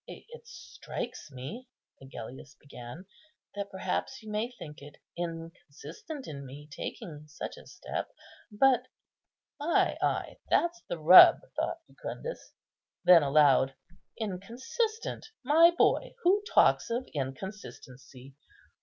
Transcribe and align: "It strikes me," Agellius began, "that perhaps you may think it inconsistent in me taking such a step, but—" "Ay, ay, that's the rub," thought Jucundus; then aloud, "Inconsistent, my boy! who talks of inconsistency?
"It 0.07 0.47
strikes 0.47 1.29
me," 1.29 1.69
Agellius 2.01 2.55
began, 2.59 3.05
"that 3.53 3.69
perhaps 3.69 4.23
you 4.23 4.31
may 4.31 4.49
think 4.49 4.81
it 4.81 4.95
inconsistent 5.15 6.27
in 6.27 6.43
me 6.43 6.67
taking 6.71 7.25
such 7.27 7.55
a 7.55 7.67
step, 7.67 8.07
but—" 8.51 8.87
"Ay, 9.59 9.97
ay, 10.01 10.37
that's 10.49 10.81
the 10.89 10.97
rub," 10.97 11.41
thought 11.55 11.81
Jucundus; 11.85 12.51
then 13.03 13.21
aloud, 13.21 13.75
"Inconsistent, 14.17 15.27
my 15.43 15.69
boy! 15.69 16.15
who 16.23 16.41
talks 16.51 16.89
of 16.89 17.05
inconsistency? 17.13 18.33